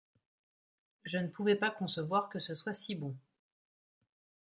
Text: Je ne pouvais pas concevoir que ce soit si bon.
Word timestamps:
Je 1.03 1.19
ne 1.19 1.27
pouvais 1.27 1.55
pas 1.55 1.69
concevoir 1.69 2.27
que 2.27 2.39
ce 2.39 2.55
soit 2.55 2.73
si 2.73 2.95
bon. 2.95 3.15